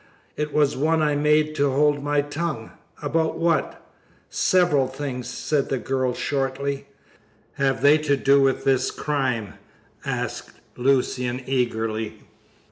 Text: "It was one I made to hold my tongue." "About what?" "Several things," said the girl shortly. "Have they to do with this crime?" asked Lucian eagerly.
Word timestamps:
"It 0.35 0.51
was 0.51 0.75
one 0.75 1.03
I 1.03 1.13
made 1.15 1.53
to 1.57 1.69
hold 1.69 2.01
my 2.03 2.21
tongue." 2.21 2.71
"About 3.03 3.37
what?" 3.37 3.85
"Several 4.31 4.87
things," 4.87 5.29
said 5.29 5.69
the 5.69 5.77
girl 5.77 6.15
shortly. 6.15 6.87
"Have 7.57 7.83
they 7.83 7.99
to 7.99 8.17
do 8.17 8.41
with 8.41 8.63
this 8.63 8.89
crime?" 8.89 9.59
asked 10.03 10.53
Lucian 10.75 11.43
eagerly. 11.45 12.23